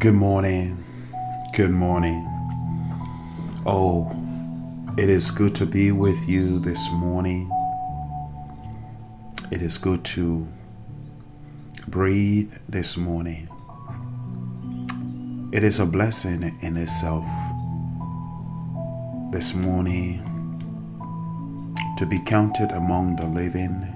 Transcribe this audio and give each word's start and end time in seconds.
Good 0.00 0.14
morning. 0.14 0.82
Good 1.52 1.72
morning. 1.72 2.26
Oh, 3.66 4.10
it 4.96 5.10
is 5.10 5.30
good 5.30 5.54
to 5.56 5.66
be 5.66 5.92
with 5.92 6.26
you 6.26 6.58
this 6.58 6.90
morning. 6.90 7.50
It 9.50 9.60
is 9.60 9.76
good 9.76 10.02
to 10.16 10.48
breathe 11.86 12.50
this 12.66 12.96
morning. 12.96 13.46
It 15.52 15.64
is 15.64 15.80
a 15.80 15.84
blessing 15.84 16.58
in 16.62 16.78
itself 16.78 17.26
this 19.32 19.52
morning 19.52 20.24
to 21.98 22.06
be 22.06 22.20
counted 22.20 22.72
among 22.72 23.16
the 23.16 23.26
living. 23.26 23.86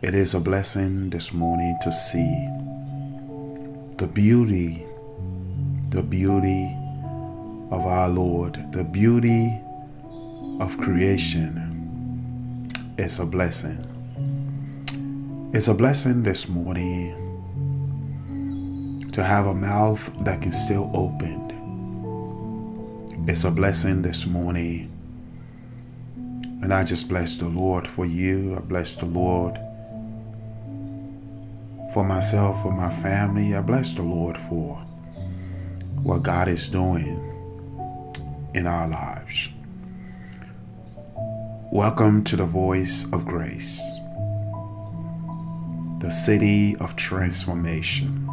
It 0.00 0.14
is 0.14 0.32
a 0.32 0.40
blessing 0.40 1.10
this 1.10 1.34
morning 1.34 1.76
to 1.82 1.92
see 1.92 2.57
the 3.98 4.06
beauty, 4.06 4.86
the 5.90 6.02
beauty 6.02 6.72
of 7.72 7.84
our 7.84 8.08
Lord, 8.08 8.54
the 8.72 8.84
beauty 8.84 9.60
of 10.60 10.78
creation 10.78 12.72
is 12.96 13.18
a 13.18 13.26
blessing. 13.26 13.84
It's 15.52 15.66
a 15.66 15.74
blessing 15.74 16.22
this 16.22 16.48
morning 16.48 17.24
to 19.12 19.24
have 19.24 19.46
a 19.46 19.54
mouth 19.54 20.08
that 20.20 20.42
can 20.42 20.52
still 20.52 20.92
open. 20.94 21.46
It's 23.26 23.42
a 23.42 23.50
blessing 23.50 24.02
this 24.02 24.26
morning. 24.26 24.92
And 26.62 26.72
I 26.72 26.84
just 26.84 27.08
bless 27.08 27.36
the 27.36 27.48
Lord 27.48 27.88
for 27.88 28.06
you. 28.06 28.54
I 28.56 28.60
bless 28.60 28.94
the 28.94 29.06
Lord 29.06 29.58
for 31.92 32.04
myself, 32.04 32.62
for 32.62 32.70
my 32.70 32.90
family. 33.02 33.54
I 33.54 33.60
bless 33.60 33.92
the 33.92 34.02
Lord 34.02 34.36
for 34.48 34.76
what 36.02 36.22
God 36.22 36.48
is 36.48 36.68
doing 36.68 37.18
in 38.54 38.66
our 38.66 38.86
lives. 38.88 39.48
Welcome 41.72 42.24
to 42.24 42.36
the 42.36 42.44
Voice 42.44 43.10
of 43.12 43.24
Grace, 43.24 43.80
the 46.00 46.10
city 46.10 46.76
of 46.76 46.94
transformation, 46.96 48.28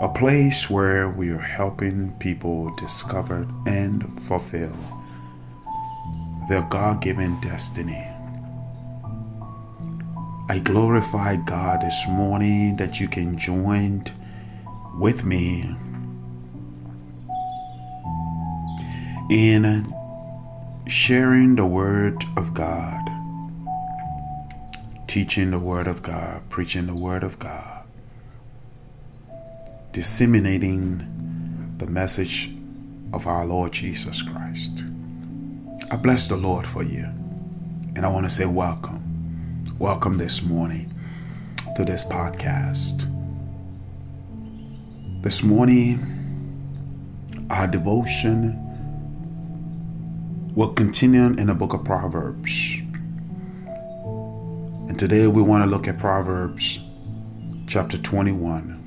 a 0.00 0.08
place 0.08 0.70
where 0.70 1.10
we 1.10 1.30
are 1.30 1.38
helping 1.38 2.12
people 2.18 2.74
discover 2.76 3.46
and 3.66 4.20
fulfill 4.22 4.76
their 6.48 6.62
God 6.62 7.02
given 7.02 7.38
destiny. 7.40 8.15
I 10.48 10.60
glorify 10.60 11.34
God 11.34 11.80
this 11.80 12.06
morning 12.08 12.76
that 12.76 13.00
you 13.00 13.08
can 13.08 13.36
join 13.36 14.04
with 14.96 15.24
me 15.24 15.74
in 19.28 19.92
sharing 20.86 21.56
the 21.56 21.66
Word 21.66 22.24
of 22.36 22.54
God, 22.54 23.00
teaching 25.08 25.50
the 25.50 25.58
Word 25.58 25.88
of 25.88 26.04
God, 26.04 26.48
preaching 26.48 26.86
the 26.86 26.94
Word 26.94 27.24
of 27.24 27.40
God, 27.40 27.82
disseminating 29.92 31.74
the 31.78 31.88
message 31.88 32.52
of 33.12 33.26
our 33.26 33.44
Lord 33.44 33.72
Jesus 33.72 34.22
Christ. 34.22 34.84
I 35.90 35.96
bless 35.96 36.28
the 36.28 36.36
Lord 36.36 36.68
for 36.68 36.84
you, 36.84 37.04
and 37.96 38.06
I 38.06 38.08
want 38.08 38.26
to 38.26 38.30
say 38.30 38.46
welcome. 38.46 39.05
Welcome 39.78 40.16
this 40.16 40.42
morning 40.42 40.90
to 41.76 41.84
this 41.84 42.02
podcast. 42.02 43.12
This 45.22 45.42
morning, 45.42 47.46
our 47.50 47.66
devotion 47.66 48.58
will 50.54 50.72
continue 50.72 51.26
in 51.26 51.48
the 51.48 51.54
book 51.54 51.74
of 51.74 51.84
Proverbs. 51.84 52.78
And 54.88 54.98
today 54.98 55.26
we 55.26 55.42
want 55.42 55.62
to 55.62 55.68
look 55.68 55.88
at 55.88 55.98
Proverbs 55.98 56.80
chapter 57.66 57.98
21. 57.98 58.82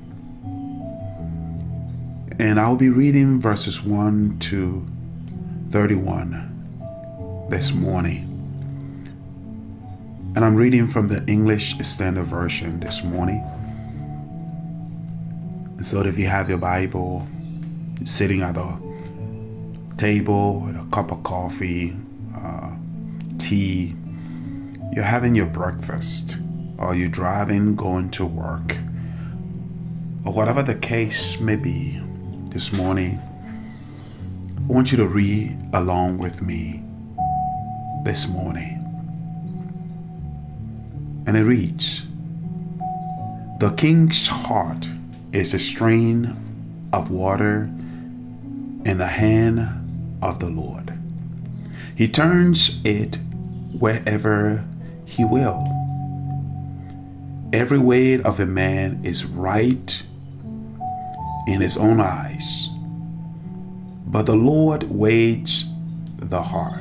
And 2.40 2.58
I'll 2.58 2.74
be 2.74 2.88
reading 2.88 3.40
verses 3.40 3.80
1 3.80 4.40
to 4.40 4.84
31 5.70 7.46
this 7.48 7.72
morning. 7.72 8.29
And 10.36 10.44
I'm 10.44 10.54
reading 10.54 10.86
from 10.86 11.08
the 11.08 11.24
English 11.26 11.76
Standard 11.78 12.26
Version 12.26 12.78
this 12.78 13.02
morning. 13.02 13.42
And 15.76 15.84
so 15.84 16.02
if 16.02 16.16
you 16.16 16.28
have 16.28 16.48
your 16.48 16.58
Bible, 16.58 17.26
sitting 18.04 18.40
at 18.40 18.56
a 18.56 18.78
table 19.96 20.60
with 20.60 20.76
a 20.76 20.86
cup 20.92 21.10
of 21.10 21.24
coffee, 21.24 21.96
uh, 22.36 22.70
tea, 23.38 23.96
you're 24.92 25.02
having 25.02 25.34
your 25.34 25.46
breakfast, 25.46 26.38
or 26.78 26.94
you're 26.94 27.08
driving, 27.08 27.74
going 27.74 28.08
to 28.10 28.24
work, 28.24 28.76
or 30.24 30.32
whatever 30.32 30.62
the 30.62 30.76
case 30.76 31.40
may 31.40 31.56
be 31.56 32.00
this 32.50 32.72
morning, 32.72 33.20
I 34.58 34.72
want 34.72 34.92
you 34.92 34.96
to 34.98 35.08
read 35.08 35.58
along 35.72 36.18
with 36.18 36.40
me 36.40 36.84
this 38.04 38.28
morning. 38.28 38.79
And 41.26 41.36
it 41.36 41.44
reads 41.44 42.02
The 43.60 43.74
king's 43.76 44.26
heart 44.26 44.88
is 45.32 45.54
a 45.54 45.58
strain 45.58 46.36
of 46.92 47.10
water 47.10 47.70
in 48.84 48.98
the 48.98 49.06
hand 49.06 50.18
of 50.22 50.38
the 50.40 50.48
Lord. 50.48 50.98
He 51.94 52.08
turns 52.08 52.80
it 52.84 53.18
wherever 53.78 54.64
he 55.04 55.24
will. 55.24 55.66
Every 57.52 57.78
way 57.78 58.22
of 58.22 58.38
a 58.38 58.46
man 58.46 59.00
is 59.04 59.24
right 59.24 60.02
in 61.46 61.60
his 61.60 61.76
own 61.76 62.00
eyes, 62.00 62.68
but 64.06 64.26
the 64.26 64.36
Lord 64.36 64.84
weighs 64.84 65.64
the 66.16 66.42
heart. 66.42 66.80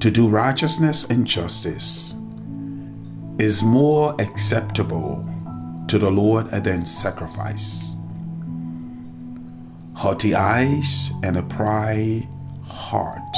To 0.00 0.10
do 0.10 0.28
righteousness 0.28 1.08
and 1.08 1.26
justice 1.26 2.15
is 3.38 3.62
more 3.62 4.14
acceptable 4.18 5.24
to 5.88 5.98
the 5.98 6.10
Lord 6.10 6.50
than 6.50 6.86
sacrifice. 6.86 7.94
Haughty 9.94 10.34
eyes 10.34 11.10
and 11.22 11.36
a 11.36 11.42
pride 11.42 12.26
heart, 12.64 13.36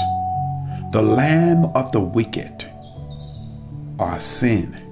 the 0.93 1.03
lamb 1.03 1.67
of 1.75 1.91
the 1.93 2.01
wicked, 2.01 2.71
are 3.99 4.19
sin. 4.19 4.85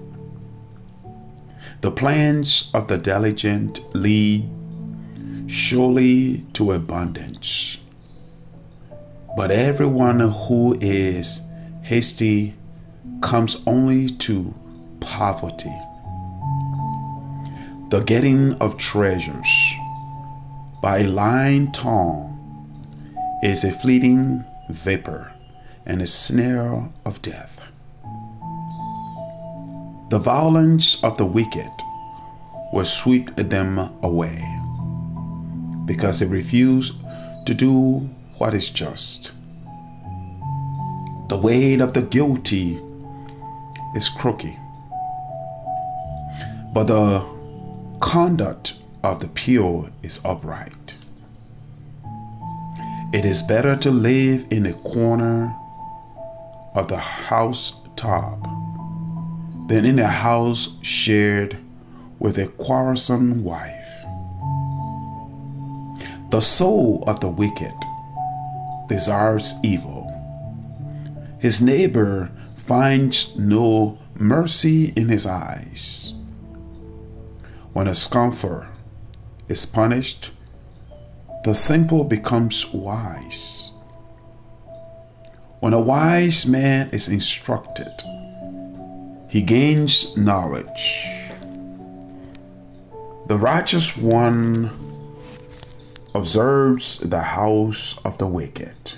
The 1.82 1.90
plans 1.92 2.70
of 2.74 2.88
the 2.88 2.98
diligent 2.98 3.80
lead 3.94 4.50
surely 5.46 6.44
to 6.54 6.72
abundance, 6.72 7.78
but 9.36 9.52
everyone 9.52 10.18
who 10.18 10.76
is 10.80 11.40
hasty 11.82 12.54
comes 13.20 13.56
only 13.66 14.08
to 14.08 14.54
poverty. 15.00 15.74
The 17.90 18.00
getting 18.00 18.54
of 18.54 18.76
treasures 18.78 19.74
by 20.82 20.98
a 20.98 21.06
lying 21.06 21.72
tongue 21.72 22.32
is 23.42 23.64
a 23.64 23.72
fleeting 23.80 24.44
vapor 24.70 25.32
and 25.86 26.02
a 26.02 26.06
snare 26.06 26.90
of 27.04 27.22
death. 27.22 27.60
The 30.10 30.18
violence 30.18 31.02
of 31.02 31.16
the 31.16 31.24
wicked 31.24 31.70
will 32.72 32.84
sweep 32.84 33.34
them 33.36 33.78
away 34.02 34.44
because 35.84 36.18
they 36.18 36.26
refuse 36.26 36.92
to 37.46 37.54
do 37.54 38.08
what 38.38 38.54
is 38.54 38.70
just. 38.70 39.32
The 41.28 41.38
weight 41.38 41.80
of 41.80 41.92
the 41.92 42.02
guilty 42.02 42.80
is 43.94 44.08
crooked 44.08 44.56
but 46.76 46.88
the 46.88 47.24
conduct 48.00 48.74
of 49.02 49.20
the 49.20 49.28
pure 49.28 49.88
is 50.02 50.20
upright. 50.26 50.92
It 53.14 53.24
is 53.24 53.42
better 53.42 53.76
to 53.76 53.90
live 53.90 54.44
in 54.50 54.66
a 54.66 54.74
corner 54.74 55.56
of 56.74 56.88
the 56.88 56.98
house 56.98 57.76
top 57.96 58.42
than 59.68 59.86
in 59.86 59.98
a 59.98 60.06
house 60.06 60.68
shared 60.82 61.56
with 62.18 62.36
a 62.36 62.48
quarrelsome 62.48 63.42
wife. 63.42 63.88
The 66.30 66.42
soul 66.42 67.04
of 67.06 67.20
the 67.20 67.28
wicked 67.30 67.72
desires 68.86 69.54
evil. 69.64 70.12
His 71.38 71.62
neighbor 71.62 72.30
finds 72.58 73.34
no 73.34 73.96
mercy 74.18 74.92
in 74.94 75.08
his 75.08 75.24
eyes. 75.24 76.12
When 77.76 77.88
a 77.88 77.94
scoffer 77.94 78.68
is 79.50 79.66
punished, 79.66 80.30
the 81.44 81.54
simple 81.54 82.04
becomes 82.04 82.64
wise. 82.72 83.70
When 85.60 85.74
a 85.74 85.80
wise 85.80 86.46
man 86.46 86.88
is 86.88 87.06
instructed, 87.06 87.92
he 89.28 89.42
gains 89.42 90.16
knowledge. 90.16 91.06
The 93.26 93.36
righteous 93.36 93.94
one 93.94 94.70
observes 96.14 97.00
the 97.00 97.20
house 97.20 97.98
of 98.06 98.16
the 98.16 98.26
wicked. 98.26 98.94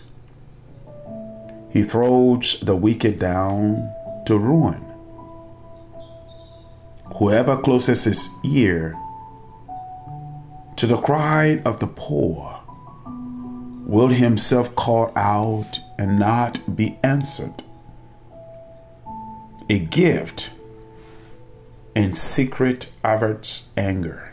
He 1.71 1.83
throws 1.83 2.61
the 2.63 2.77
wicked 2.77 3.19
down 3.19 3.93
to 4.27 4.39
ruin. 4.39 4.88
Whoever 7.19 7.57
closes 7.57 8.05
his 8.05 8.31
ear 8.45 8.97
to 10.77 10.87
the 10.87 10.99
cry 10.99 11.61
of 11.65 11.81
the 11.81 11.89
poor 11.89 12.61
will 13.87 14.07
himself 14.07 14.73
call 14.77 15.11
out 15.17 15.81
and 15.99 16.17
not 16.17 16.77
be 16.77 16.97
answered. 17.03 17.65
A 19.69 19.81
gift 19.81 20.53
in 21.97 22.15
secret 22.15 22.93
averts 23.03 23.67
anger. 23.77 24.33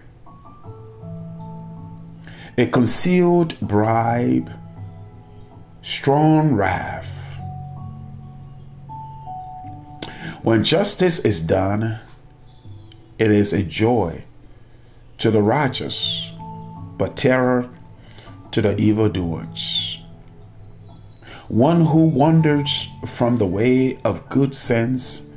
A 2.60 2.68
concealed 2.68 3.60
bribe, 3.62 4.52
strong 5.82 6.54
wrath. 6.54 7.08
When 10.44 10.64
justice 10.64 11.18
is 11.26 11.42
done, 11.42 12.00
it 13.18 13.32
is 13.32 13.54
a 13.54 13.64
joy 13.64 14.24
to 15.18 15.32
the 15.32 15.42
righteous, 15.42 16.32
but 16.98 17.16
terror 17.16 17.70
to 18.52 18.62
the 18.62 18.78
evildoers. 18.78 20.00
One 21.48 21.86
who 21.86 22.06
wanders 22.06 22.88
from 23.06 23.38
the 23.38 23.46
way 23.46 24.00
of 24.04 24.30
good 24.30 24.56
sense 24.56 25.30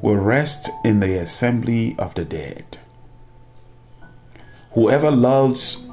will 0.00 0.16
rest 0.16 0.70
in 0.84 1.00
the 1.00 1.18
assembly 1.18 1.96
of 1.98 2.14
the 2.14 2.24
dead. 2.24 2.78
Whoever 4.72 5.10
loves 5.10 5.86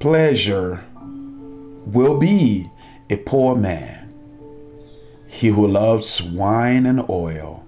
pleasure 0.00 0.84
will 1.86 2.18
be 2.18 2.68
a 3.08 3.16
poor 3.16 3.54
man. 3.54 4.12
He 5.28 5.48
who 5.48 5.66
loves 5.66 6.20
wine 6.20 6.84
and 6.84 7.08
oil 7.08 7.64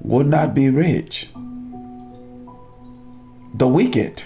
will 0.00 0.24
not 0.24 0.54
be 0.54 0.70
rich. 0.70 1.28
The 3.58 3.66
wicked 3.66 4.22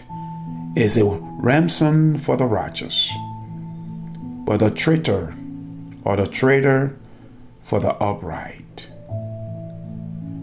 is 0.75 0.97
a 0.97 1.05
ransom 1.05 2.19
for 2.19 2.37
the 2.37 2.47
righteous, 2.47 3.09
but 4.45 4.57
the 4.57 4.73
traitor 4.73 5.37
or 6.03 6.17
the 6.17 6.27
traitor 6.27 6.99
for 7.63 7.79
the 7.79 7.95
upright. 8.03 8.91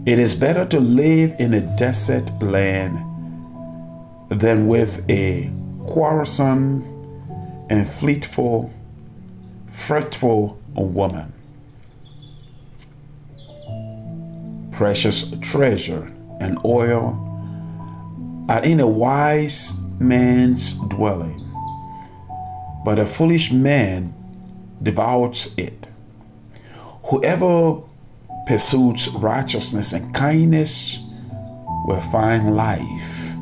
It 0.06 0.18
is 0.18 0.34
better 0.34 0.64
to 0.64 0.80
live 0.80 1.38
in 1.38 1.52
a 1.52 1.60
desert 1.76 2.30
land 2.40 2.96
than 4.30 4.68
with 4.68 5.04
a 5.10 5.50
quarrelsome 5.86 6.82
and 7.68 7.86
fleetful, 7.86 8.72
fretful 9.70 10.58
woman. 10.74 11.34
Precious 14.72 15.30
treasure 15.42 16.10
and 16.40 16.58
oil 16.64 17.27
are 18.48 18.62
in 18.62 18.80
a 18.80 18.86
wise 18.86 19.74
man's 19.98 20.72
dwelling, 20.88 21.44
but 22.84 22.98
a 22.98 23.06
foolish 23.06 23.52
man 23.52 24.14
devours 24.82 25.54
it. 25.56 25.88
Whoever 27.04 27.82
pursues 28.46 29.08
righteousness 29.08 29.92
and 29.92 30.14
kindness 30.14 30.98
will 31.84 32.00
find 32.10 32.56
life, 32.56 33.34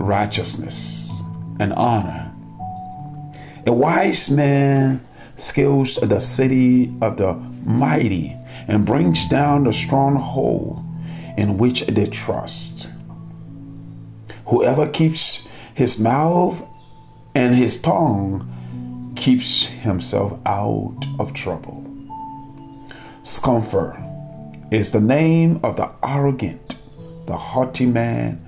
righteousness, 0.00 1.22
and 1.60 1.72
honor. 1.74 2.32
A 3.66 3.72
wise 3.72 4.30
man 4.30 5.06
scales 5.36 5.96
the 5.96 6.20
city 6.20 6.92
of 7.00 7.16
the 7.16 7.34
mighty 7.64 8.36
and 8.66 8.84
brings 8.84 9.28
down 9.28 9.64
the 9.64 9.72
stronghold 9.72 10.82
in 11.36 11.58
which 11.58 11.86
they 11.86 12.06
trust. 12.06 12.88
Whoever 14.48 14.88
keeps 14.88 15.46
his 15.74 15.98
mouth 15.98 16.62
and 17.34 17.54
his 17.54 17.80
tongue 17.80 19.12
keeps 19.14 19.66
himself 19.66 20.38
out 20.46 21.04
of 21.18 21.34
trouble. 21.34 21.84
Scoffer 23.22 24.02
is 24.70 24.90
the 24.90 25.00
name 25.00 25.60
of 25.62 25.76
the 25.76 25.90
arrogant, 26.02 26.78
the 27.26 27.36
haughty 27.36 27.86
man 27.86 28.40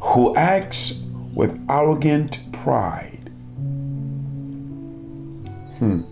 who 0.00 0.36
acts 0.36 1.00
with 1.34 1.58
arrogant 1.70 2.40
pride. 2.52 3.30
Hmm. 5.78 6.02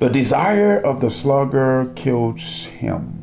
The 0.00 0.08
desire 0.08 0.80
of 0.80 1.00
the 1.00 1.10
sluggard 1.10 1.94
kills 1.94 2.64
him, 2.64 3.19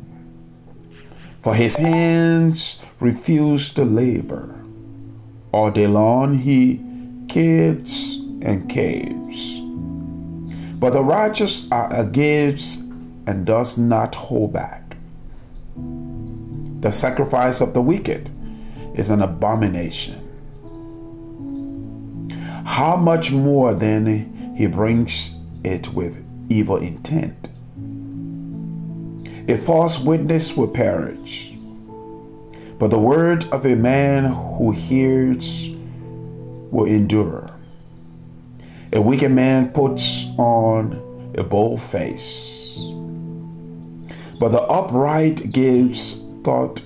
for 1.42 1.56
his 1.56 1.78
hands 1.78 2.82
refuse 3.00 3.74
to 3.74 3.86
labor. 3.86 4.54
All 5.52 5.72
day 5.72 5.88
long 5.88 6.40
he 6.40 6.82
kids 7.28 8.16
and 8.42 8.70
caves. 8.70 9.60
But 10.80 10.94
the 10.94 11.04
righteous 11.04 11.70
are 11.72 12.04
gives 12.06 12.78
and 13.26 13.46
does 13.46 13.78
not 13.78 14.16
hold 14.16 14.54
back. 14.54 14.96
The 16.82 16.92
sacrifice 16.92 17.60
of 17.62 17.74
the 17.74 17.82
wicked 17.82 18.30
is 18.94 19.10
an 19.10 19.22
abomination. 19.22 20.24
How 22.66 22.96
much 22.96 23.32
more 23.32 23.74
then 23.74 24.54
he 24.56 24.68
brings 24.68 25.36
it 25.64 25.94
with 25.94 26.24
evil 26.50 26.78
intent? 26.78 27.50
A 29.48 29.58
false 29.58 30.00
witness 30.00 30.58
will 30.58 30.68
perish, 30.68 31.54
but 32.80 32.90
the 32.90 33.00
word 33.00 33.46
of 33.52 33.66
a 33.66 33.76
man 33.76 34.26
who 34.26 34.72
hears 34.72 35.70
will 36.72 36.86
endure. 36.86 37.50
A 38.92 39.00
wicked 39.00 39.32
man 39.32 39.70
puts 39.70 40.26
on 40.38 41.32
a 41.38 41.44
bold 41.44 41.82
face, 41.82 42.78
but 44.40 44.50
the 44.50 44.62
upright 44.64 45.52
gives 45.52 46.22
thought 46.44 46.82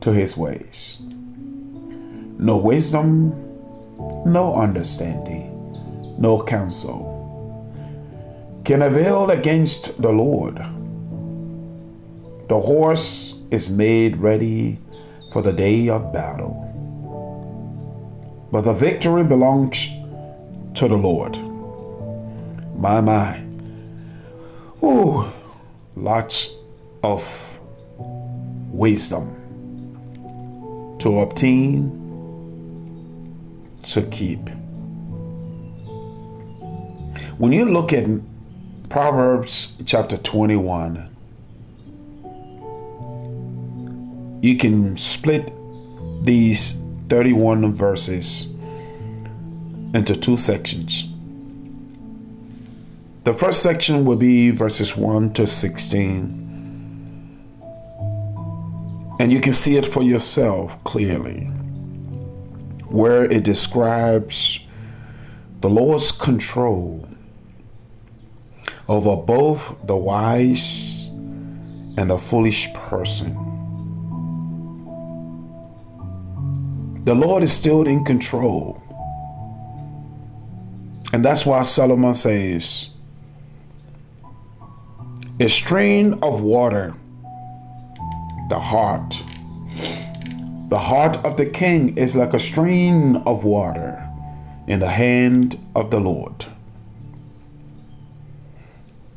to 0.00 0.12
his 0.12 0.36
ways. 0.36 0.98
No 2.38 2.56
wisdom, 2.56 3.30
no 4.26 4.54
understanding, 4.56 6.16
no 6.18 6.42
counsel 6.42 7.10
can 8.64 8.82
avail 8.82 9.30
against 9.30 10.00
the 10.02 10.12
Lord. 10.12 10.62
The 12.50 12.60
horse 12.60 13.36
is 13.52 13.70
made 13.70 14.16
ready 14.16 14.76
for 15.32 15.40
the 15.40 15.52
day 15.52 15.88
of 15.88 16.12
battle, 16.12 16.50
but 18.50 18.62
the 18.62 18.72
victory 18.72 19.22
belongs 19.22 19.86
to 20.74 20.88
the 20.88 20.96
Lord. 20.96 21.38
My, 22.76 23.00
my. 23.00 23.40
Ooh, 24.82 25.26
lots 25.94 26.50
of 27.04 27.24
wisdom 28.72 29.28
to 30.98 31.20
obtain, 31.20 31.88
to 33.84 34.02
keep. 34.02 34.48
When 37.38 37.52
you 37.52 37.66
look 37.66 37.92
at 37.92 38.08
Proverbs 38.88 39.76
chapter 39.86 40.16
21, 40.16 41.09
you 44.40 44.56
can 44.56 44.96
split 44.96 45.52
these 46.22 46.82
31 47.08 47.74
verses 47.74 48.52
into 49.94 50.16
two 50.16 50.36
sections. 50.36 51.04
The 53.24 53.34
first 53.34 53.62
section 53.62 54.04
will 54.04 54.16
be 54.16 54.50
verses 54.50 54.96
1 54.96 55.34
to 55.34 55.46
16. 55.46 56.38
And 59.20 59.30
you 59.30 59.40
can 59.40 59.52
see 59.52 59.76
it 59.76 59.84
for 59.84 60.02
yourself 60.02 60.82
clearly, 60.84 61.40
where 62.88 63.24
it 63.24 63.42
describes 63.42 64.60
the 65.60 65.68
Lord's 65.68 66.10
control 66.10 67.06
over 68.88 69.16
both 69.16 69.76
the 69.84 69.96
wise 69.96 71.04
and 71.98 72.08
the 72.08 72.18
foolish 72.18 72.72
person. 72.72 73.49
The 77.04 77.14
Lord 77.14 77.42
is 77.42 77.52
still 77.52 77.86
in 77.86 78.04
control. 78.04 78.82
And 81.12 81.24
that's 81.24 81.46
why 81.46 81.62
Solomon 81.62 82.14
says, 82.14 82.90
a 85.40 85.48
stream 85.48 86.18
of 86.22 86.42
water, 86.42 86.94
the 88.50 88.58
heart. 88.58 89.18
The 90.68 90.78
heart 90.78 91.16
of 91.24 91.36
the 91.36 91.46
king 91.46 91.96
is 91.96 92.14
like 92.14 92.34
a 92.34 92.38
stream 92.38 93.16
of 93.26 93.44
water 93.44 94.06
in 94.66 94.78
the 94.78 94.90
hand 94.90 95.58
of 95.74 95.90
the 95.90 95.98
Lord. 95.98 96.44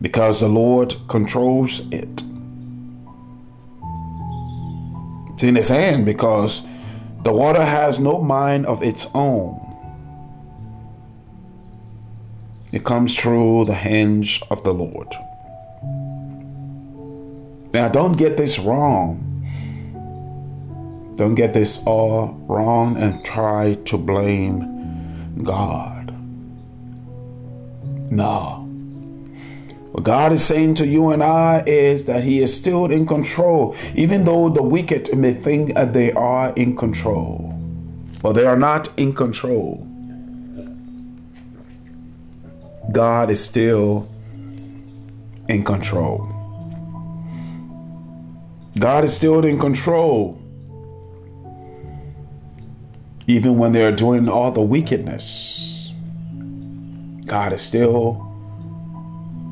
Because 0.01 0.39
the 0.39 0.47
Lord 0.47 0.95
controls 1.09 1.81
it. 1.91 2.23
It's 5.33 5.43
in 5.43 5.55
his 5.55 5.67
hand 5.67 6.05
because 6.05 6.65
the 7.23 7.33
water 7.33 7.63
has 7.63 7.99
no 7.99 8.21
mind 8.21 8.65
of 8.65 8.83
its 8.83 9.07
own. 9.13 9.59
It 12.71 12.83
comes 12.83 13.15
through 13.15 13.65
the 13.65 13.73
hands 13.73 14.39
of 14.49 14.63
the 14.63 14.73
Lord. 14.73 15.07
Now, 17.73 17.87
don't 17.87 18.17
get 18.17 18.35
this 18.35 18.59
wrong. 18.59 19.29
Don't 21.15 21.35
get 21.35 21.53
this 21.53 21.81
all 21.85 22.35
wrong 22.47 22.97
and 22.97 23.23
try 23.23 23.75
to 23.85 23.97
blame 23.97 25.43
God. 25.43 26.13
No. 28.11 28.62
What 29.93 30.05
God 30.05 30.33
is 30.33 30.43
saying 30.43 30.73
to 30.75 30.87
you 30.87 31.11
and 31.11 31.21
I 31.21 31.63
is 31.67 32.05
that 32.05 32.23
He 32.23 32.41
is 32.41 32.51
still 32.51 32.85
in 32.85 33.05
control, 33.05 33.75
even 33.93 34.25
though 34.25 34.49
the 34.49 34.63
wicked 34.63 35.15
may 35.15 35.35
think 35.35 35.75
that 35.75 35.93
they 35.93 36.11
are 36.13 36.51
in 36.53 36.75
control. 36.75 37.53
But 38.23 38.33
they 38.33 38.47
are 38.47 38.57
not 38.57 38.89
in 38.97 39.13
control. 39.13 39.87
God 42.91 43.29
is 43.29 43.45
still 43.45 44.09
in 45.47 45.63
control. 45.63 46.27
God 48.79 49.03
is 49.03 49.13
still 49.13 49.45
in 49.45 49.59
control. 49.59 50.41
Even 53.27 53.59
when 53.59 53.73
they're 53.73 53.95
doing 53.95 54.27
all 54.27 54.51
the 54.51 54.59
wickedness, 54.59 55.91
God 57.27 57.53
is 57.53 57.61
still 57.61 58.32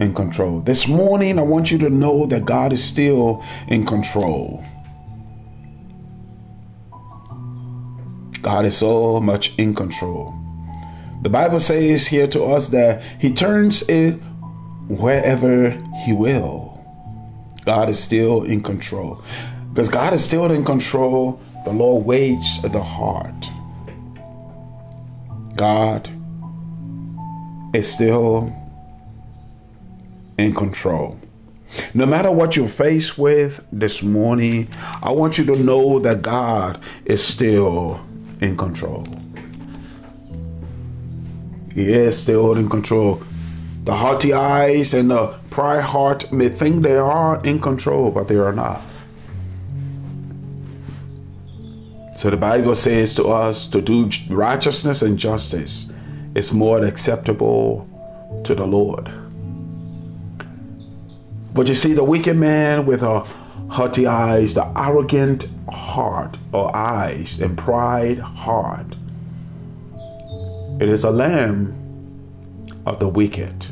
in 0.01 0.13
control. 0.13 0.61
This 0.61 0.87
morning, 0.87 1.37
I 1.37 1.43
want 1.43 1.71
you 1.71 1.77
to 1.79 1.89
know 1.89 2.25
that 2.25 2.45
God 2.45 2.73
is 2.73 2.83
still 2.83 3.43
in 3.67 3.85
control. 3.85 4.63
God 8.41 8.65
is 8.65 8.75
so 8.75 9.21
much 9.21 9.55
in 9.57 9.75
control. 9.75 10.33
The 11.21 11.29
Bible 11.29 11.59
says 11.59 12.07
here 12.07 12.27
to 12.27 12.43
us 12.43 12.69
that 12.69 13.03
He 13.19 13.31
turns 13.31 13.83
it 13.83 14.13
wherever 14.87 15.71
He 16.03 16.13
will. 16.13 16.83
God 17.65 17.89
is 17.89 17.99
still 17.99 18.43
in 18.43 18.63
control. 18.63 19.23
Because 19.69 19.87
God 19.87 20.13
is 20.13 20.25
still 20.25 20.51
in 20.51 20.65
control, 20.65 21.39
the 21.63 21.71
Lord 21.71 22.05
weighs 22.05 22.59
the 22.63 22.81
heart. 22.81 23.47
God 25.55 26.09
is 27.75 27.91
still 27.93 28.51
in 30.41 30.53
control. 30.53 31.19
No 31.93 32.05
matter 32.05 32.31
what 32.31 32.55
you're 32.55 32.67
faced 32.67 33.17
with 33.17 33.63
this 33.71 34.03
morning, 34.03 34.67
I 35.01 35.11
want 35.11 35.37
you 35.37 35.45
to 35.45 35.63
know 35.63 35.99
that 35.99 36.21
God 36.21 36.81
is 37.05 37.23
still 37.23 38.01
in 38.41 38.57
control. 38.57 39.05
He 41.73 41.93
is 41.93 42.19
still 42.19 42.57
in 42.57 42.67
control. 42.67 43.23
The 43.85 43.95
haughty 43.95 44.33
eyes 44.33 44.93
and 44.93 45.09
the 45.09 45.39
pride 45.49 45.81
heart 45.83 46.31
may 46.31 46.49
think 46.49 46.83
they 46.83 46.97
are 46.97 47.41
in 47.45 47.59
control, 47.61 48.11
but 48.11 48.27
they 48.27 48.35
are 48.35 48.51
not. 48.51 48.81
So 52.17 52.29
the 52.29 52.37
Bible 52.37 52.75
says 52.75 53.15
to 53.15 53.29
us 53.29 53.65
to 53.67 53.81
do 53.81 54.09
righteousness 54.29 55.01
and 55.01 55.17
justice 55.17 55.91
is 56.35 56.53
more 56.53 56.83
acceptable 56.83 57.87
to 58.43 58.53
the 58.53 58.65
Lord. 58.65 59.09
But 61.53 61.67
you 61.67 61.73
see, 61.73 61.93
the 61.93 62.03
wicked 62.03 62.37
man 62.37 62.85
with 62.85 63.03
a 63.03 63.19
haughty 63.69 64.07
eyes, 64.07 64.53
the 64.53 64.71
arrogant 64.77 65.47
heart 65.69 66.37
or 66.53 66.75
eyes 66.75 67.39
and 67.41 67.57
pride 67.57 68.19
heart, 68.19 68.95
it 70.79 70.89
is 70.89 71.03
a 71.03 71.11
lamb 71.11 71.77
of 72.85 72.99
the 72.99 73.07
wicked, 73.07 73.65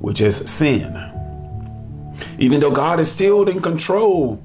which 0.00 0.20
is 0.20 0.36
sin. 0.36 0.92
Even 2.38 2.60
though 2.60 2.70
God 2.70 3.00
is 3.00 3.10
still 3.10 3.48
in 3.48 3.60
control, 3.62 4.42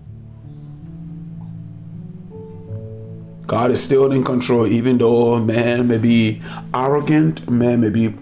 God 3.48 3.72
is 3.72 3.84
still 3.84 4.12
in 4.12 4.24
control, 4.24 4.68
even 4.68 5.00
though 5.00 5.40
man 5.40 5.88
may 5.88 5.98
be 5.98 6.42
arrogant, 6.74 7.50
man 7.50 7.82
may 7.82 7.90
be 7.90 8.14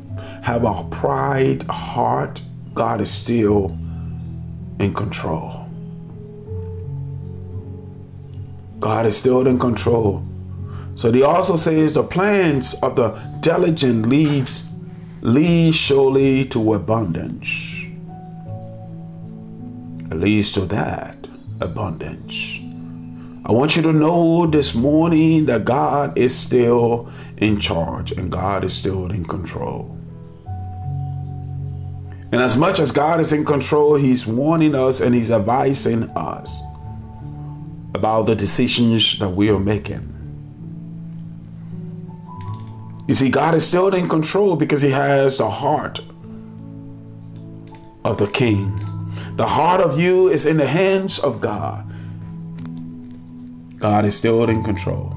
have 0.41 0.63
a 0.63 0.83
pride 0.89 1.63
heart, 1.63 2.41
God 2.77 3.01
is 3.01 3.09
still 3.09 3.75
in 4.79 4.93
control. 4.93 5.67
God 8.79 9.07
is 9.07 9.17
still 9.17 9.47
in 9.47 9.57
control. 9.57 10.23
So 10.95 11.11
he 11.11 11.23
also 11.23 11.55
says 11.55 11.93
the 11.93 12.03
plans 12.03 12.75
of 12.83 12.95
the 12.95 13.09
diligent 13.39 14.05
lead 14.05 14.47
leads 15.21 15.75
surely 15.75 16.45
to 16.49 16.75
abundance. 16.75 17.49
It 20.11 20.17
leads 20.17 20.51
to 20.51 20.61
that 20.67 21.27
abundance. 21.59 22.59
I 23.43 23.53
want 23.53 23.75
you 23.75 23.81
to 23.81 23.91
know 23.91 24.45
this 24.45 24.75
morning 24.75 25.47
that 25.47 25.65
God 25.65 26.15
is 26.15 26.37
still 26.37 27.11
in 27.37 27.59
charge 27.59 28.11
and 28.11 28.31
God 28.31 28.63
is 28.63 28.75
still 28.75 29.09
in 29.09 29.25
control. 29.25 29.97
And 32.31 32.41
as 32.41 32.57
much 32.57 32.79
as 32.79 32.91
God 32.91 33.21
is 33.21 33.31
in 33.31 33.45
control, 33.45 33.95
He's 33.95 34.27
warning 34.27 34.75
us 34.75 34.99
and 34.99 35.15
He's 35.15 35.31
advising 35.31 36.03
us 36.09 36.61
about 37.95 38.25
the 38.25 38.35
decisions 38.35 39.17
that 39.19 39.29
we 39.29 39.49
are 39.49 39.59
making. 39.59 40.13
You 43.07 43.13
see, 43.13 43.29
God 43.29 43.55
is 43.55 43.65
still 43.65 43.87
in 43.95 44.09
control 44.09 44.57
because 44.57 44.81
He 44.81 44.89
has 44.89 45.37
the 45.37 45.49
heart 45.49 46.01
of 48.03 48.17
the 48.17 48.27
King. 48.27 48.83
The 49.37 49.47
heart 49.47 49.79
of 49.79 49.97
you 49.97 50.27
is 50.27 50.45
in 50.45 50.57
the 50.57 50.67
hands 50.67 51.19
of 51.19 51.39
God. 51.39 51.85
God 53.79 54.03
is 54.03 54.17
still 54.17 54.43
in 54.49 54.63
control. 54.63 55.13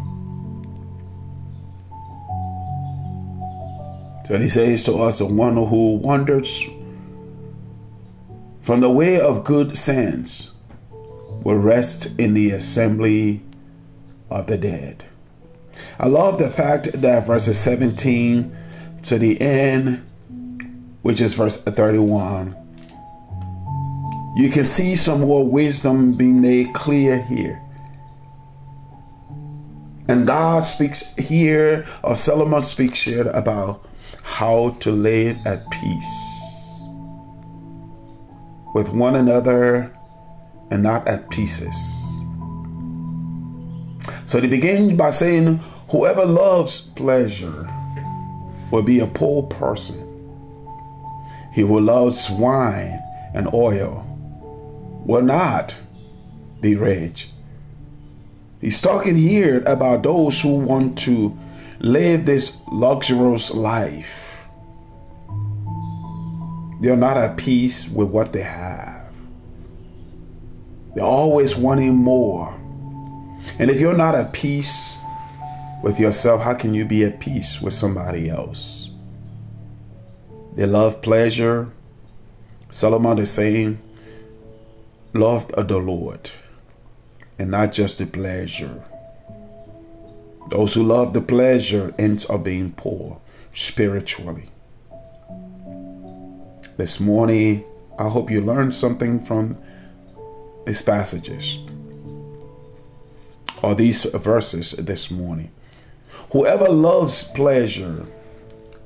So 4.28 4.38
He 4.38 4.48
says 4.48 4.84
to 4.84 4.94
us, 4.98 5.18
the 5.18 5.26
one 5.26 5.56
who 5.56 5.96
wanders 5.96 6.62
from 8.60 8.80
the 8.80 8.90
way 8.90 9.18
of 9.20 9.44
good 9.44 9.76
sense 9.76 10.50
will 10.90 11.56
rest 11.56 12.18
in 12.18 12.34
the 12.34 12.50
assembly 12.50 13.42
of 14.28 14.46
the 14.46 14.58
dead. 14.58 15.04
I 15.98 16.06
love 16.06 16.38
the 16.38 16.50
fact 16.50 16.92
that 17.00 17.26
verses 17.26 17.58
17 17.58 18.56
to 19.04 19.18
the 19.18 19.40
end, 19.40 20.04
which 21.02 21.20
is 21.20 21.32
verse 21.32 21.56
31, 21.56 22.54
you 24.36 24.50
can 24.50 24.64
see 24.64 24.94
some 24.94 25.20
more 25.20 25.46
wisdom 25.46 26.14
being 26.14 26.40
made 26.40 26.74
clear 26.74 27.22
here. 27.22 27.60
And 30.08 30.26
God 30.26 30.64
speaks 30.64 31.14
here, 31.14 31.86
or 32.02 32.16
Solomon 32.16 32.62
speaks 32.62 33.02
here 33.02 33.28
about 33.28 33.86
how 34.22 34.70
to 34.80 34.92
live 34.92 35.38
at 35.46 35.68
peace 35.70 36.29
with 38.74 38.88
one 38.88 39.16
another 39.16 39.94
and 40.70 40.82
not 40.82 41.06
at 41.08 41.30
pieces. 41.30 41.76
So 44.26 44.40
they 44.40 44.46
begin 44.46 44.96
by 44.96 45.10
saying, 45.10 45.56
Whoever 45.88 46.24
loves 46.24 46.80
pleasure 46.80 47.68
will 48.70 48.82
be 48.82 49.00
a 49.00 49.06
poor 49.06 49.42
person. 49.42 50.06
He 51.52 51.62
who 51.62 51.80
loves 51.80 52.30
wine 52.30 53.02
and 53.34 53.52
oil 53.52 54.06
will 55.04 55.22
not 55.22 55.76
be 56.60 56.76
rich. 56.76 57.30
He's 58.60 58.80
talking 58.80 59.16
here 59.16 59.64
about 59.66 60.02
those 60.02 60.40
who 60.40 60.54
want 60.54 60.98
to 60.98 61.36
live 61.80 62.26
this 62.26 62.56
luxurious 62.70 63.50
life. 63.50 64.29
They're 66.80 66.96
not 66.96 67.16
at 67.16 67.36
peace 67.36 67.88
with 67.88 68.08
what 68.08 68.32
they 68.32 68.42
have. 68.42 69.04
They're 70.94 71.04
always 71.04 71.54
wanting 71.56 71.94
more. 71.94 72.54
And 73.58 73.70
if 73.70 73.78
you're 73.78 73.96
not 73.96 74.14
at 74.14 74.32
peace 74.32 74.96
with 75.82 76.00
yourself, 76.00 76.42
how 76.42 76.54
can 76.54 76.74
you 76.74 76.84
be 76.84 77.04
at 77.04 77.20
peace 77.20 77.60
with 77.60 77.74
somebody 77.74 78.28
else? 78.28 78.90
They 80.56 80.66
love 80.66 81.02
pleasure. 81.02 81.68
Solomon 82.70 83.18
is 83.18 83.30
saying, 83.30 83.78
Love 85.12 85.48
the 85.48 85.78
Lord 85.78 86.30
and 87.38 87.50
not 87.50 87.72
just 87.72 87.98
the 87.98 88.06
pleasure. 88.06 88.84
Those 90.50 90.74
who 90.74 90.82
love 90.82 91.14
the 91.14 91.20
pleasure 91.20 91.94
ends 91.98 92.28
up 92.28 92.44
being 92.44 92.72
poor 92.72 93.20
spiritually. 93.52 94.50
This 96.80 96.98
morning, 96.98 97.62
I 97.98 98.08
hope 98.08 98.30
you 98.30 98.40
learned 98.40 98.74
something 98.74 99.22
from 99.26 99.58
these 100.64 100.80
passages 100.80 101.58
or 103.62 103.74
these 103.74 104.04
verses 104.04 104.70
this 104.70 105.10
morning. 105.10 105.50
Whoever 106.32 106.70
loves 106.70 107.24
pleasure 107.24 108.06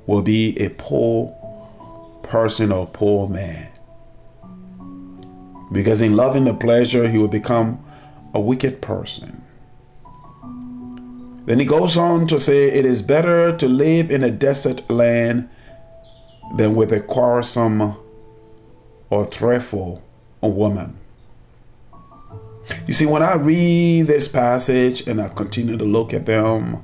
will 0.08 0.22
be 0.22 0.58
a 0.58 0.70
poor 0.70 1.32
person 2.24 2.72
or 2.72 2.88
poor 2.88 3.28
man. 3.28 3.68
Because 5.70 6.00
in 6.00 6.16
loving 6.16 6.46
the 6.46 6.54
pleasure, 6.54 7.08
he 7.08 7.16
will 7.16 7.28
become 7.28 7.78
a 8.34 8.40
wicked 8.40 8.82
person. 8.82 9.40
Then 11.46 11.60
he 11.60 11.64
goes 11.64 11.96
on 11.96 12.26
to 12.26 12.40
say, 12.40 12.72
It 12.72 12.86
is 12.86 13.02
better 13.02 13.56
to 13.56 13.68
live 13.68 14.10
in 14.10 14.24
a 14.24 14.32
desert 14.32 14.90
land 14.90 15.48
than 16.56 16.74
with 16.74 16.92
a 16.92 17.00
quarrelsome 17.00 17.96
or 19.10 19.26
threatful 19.26 20.02
woman. 20.40 20.98
You 22.86 22.94
see, 22.94 23.06
when 23.06 23.22
I 23.22 23.34
read 23.34 24.06
this 24.06 24.28
passage 24.28 25.06
and 25.06 25.20
I 25.20 25.28
continue 25.28 25.76
to 25.76 25.84
look 25.84 26.14
at 26.14 26.26
them, 26.26 26.82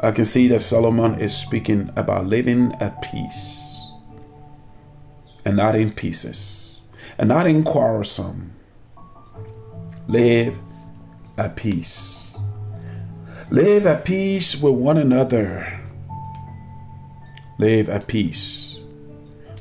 I 0.00 0.12
can 0.12 0.24
see 0.24 0.46
that 0.48 0.60
Solomon 0.60 1.20
is 1.20 1.36
speaking 1.36 1.90
about 1.96 2.26
living 2.26 2.72
at 2.80 3.02
peace 3.02 3.80
and 5.44 5.56
not 5.56 5.74
in 5.74 5.90
pieces 5.90 6.82
and 7.18 7.28
not 7.28 7.46
in 7.46 7.64
quarrelsome. 7.64 8.52
Live 10.06 10.56
at 11.36 11.56
peace. 11.56 12.36
Live 13.50 13.86
at 13.86 14.04
peace 14.04 14.54
with 14.54 14.74
one 14.74 14.98
another. 14.98 15.77
Live 17.58 17.88
at 17.88 18.06
peace. 18.06 18.78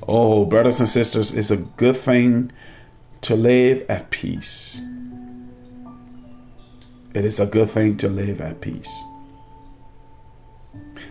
Oh, 0.07 0.45
brothers 0.45 0.79
and 0.79 0.87
sisters, 0.87 1.31
it's 1.31 1.51
a 1.51 1.57
good 1.57 1.97
thing 1.97 2.51
to 3.21 3.35
live 3.35 3.85
at 3.89 4.09
peace. 4.11 4.81
It 7.13 7.25
is 7.25 7.39
a 7.39 7.47
good 7.47 7.71
thing 7.71 7.97
to 7.97 8.07
live 8.07 8.39
at 8.39 8.61
peace. 8.61 9.03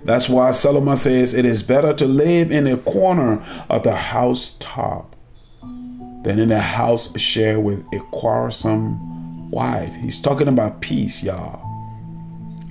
That's 0.05 0.29
why 0.29 0.53
Solomon 0.53 0.97
says 0.97 1.35
it 1.35 1.45
is 1.45 1.65
better 1.65 1.93
to 1.95 2.07
live 2.07 2.53
in 2.53 2.69
a 2.69 2.77
corner 2.77 3.45
of 3.69 3.83
the 3.83 3.97
housetop 3.97 5.17
than 5.63 6.39
in 6.39 6.53
a 6.53 6.61
house 6.61 7.19
shared 7.19 7.65
with 7.65 7.85
a 7.93 7.99
quarrelsome 8.13 9.51
wife. 9.51 9.93
He's 9.95 10.21
talking 10.21 10.49
about 10.49 10.81
peace, 10.81 11.23
y'all. 11.23 11.61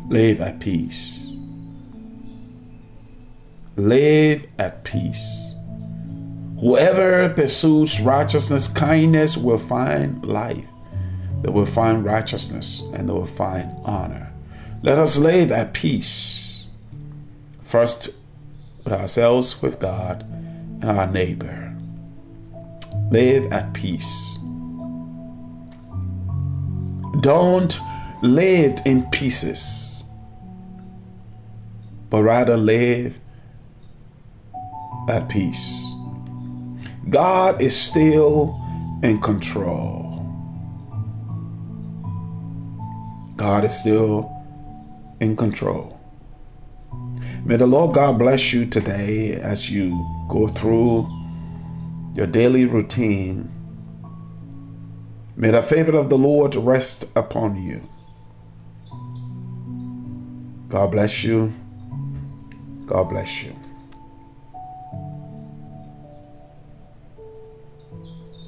Live 0.08 0.40
at 0.40 0.60
peace. 0.60 1.25
Live 3.76 4.46
at 4.58 4.84
peace. 4.84 5.54
Whoever 6.60 7.30
pursues 7.30 8.00
righteousness, 8.00 8.68
kindness 8.68 9.38
will 9.38 9.58
find 9.58 10.26
life. 10.26 10.66
They 11.42 11.50
will 11.52 11.66
find 11.66 12.06
righteousness 12.06 12.84
and 12.94 13.10
they 13.10 13.14
will 13.14 13.26
find 13.26 13.70
honor. 13.84 14.32
Let 14.82 14.98
us 14.98 15.18
live 15.18 15.52
at 15.52 15.74
peace 15.74 16.46
First, 17.66 18.10
with 18.84 18.94
ourselves, 18.94 19.62
with 19.62 19.80
God, 19.80 20.24
and 20.82 20.86
our 20.86 21.08
neighbor. 21.08 21.76
Live 23.10 23.52
at 23.52 23.74
peace. 23.74 24.38
Don't 27.22 27.78
live 28.22 28.80
in 28.86 29.10
pieces, 29.10 30.04
but 32.10 32.22
rather 32.22 32.56
live 32.56 33.20
at 35.10 35.30
peace. 35.30 35.84
God 37.10 37.62
is 37.62 37.80
still 37.80 38.60
in 39.04 39.22
control. 39.22 40.04
God 43.36 43.66
is 43.66 43.78
still 43.78 44.32
in 45.20 45.36
control. 45.36 46.00
May 47.46 47.58
the 47.58 47.68
Lord 47.68 47.94
God 47.94 48.18
bless 48.18 48.54
you 48.54 48.66
today 48.66 49.34
as 49.34 49.70
you 49.70 49.92
go 50.30 50.48
through 50.48 51.08
your 52.16 52.28
daily 52.28 52.66
routine. 52.66 53.52
May 55.36 55.52
the 55.52 55.62
favor 55.62 55.96
of 55.96 56.10
the 56.10 56.18
Lord 56.18 56.56
rest 56.56 57.06
upon 57.16 57.62
you. 57.62 57.82
God 60.70 60.92
bless 60.92 61.24
you. 61.24 61.54
God 62.88 63.10
bless 63.10 63.44
you. 63.44 63.56